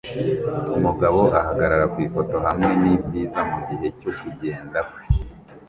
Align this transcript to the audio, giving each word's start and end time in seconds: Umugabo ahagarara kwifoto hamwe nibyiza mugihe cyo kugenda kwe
Umugabo 0.77 1.19
ahagarara 1.39 1.85
kwifoto 1.93 2.35
hamwe 2.45 2.71
nibyiza 2.81 3.39
mugihe 3.51 3.87
cyo 3.99 4.11
kugenda 4.19 4.79
kwe 4.89 5.01